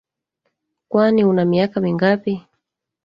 Kwani 0.89 1.23
una 1.23 1.43
miaka 1.45 1.77
mingapi? 1.81 2.33